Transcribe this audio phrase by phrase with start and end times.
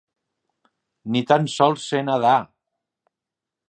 [1.17, 2.37] Ni tan sols sé nedar!